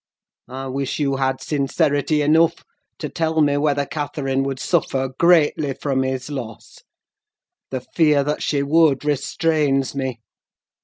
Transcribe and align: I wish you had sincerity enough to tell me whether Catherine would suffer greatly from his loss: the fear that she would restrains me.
I 0.49 0.65
wish 0.65 0.97
you 0.97 1.17
had 1.17 1.43
sincerity 1.43 2.23
enough 2.23 2.55
to 2.97 3.07
tell 3.07 3.39
me 3.39 3.57
whether 3.57 3.85
Catherine 3.85 4.41
would 4.41 4.59
suffer 4.59 5.09
greatly 5.19 5.75
from 5.75 6.01
his 6.01 6.31
loss: 6.31 6.79
the 7.69 7.81
fear 7.81 8.23
that 8.23 8.41
she 8.41 8.63
would 8.63 9.05
restrains 9.05 9.93
me. 9.93 10.19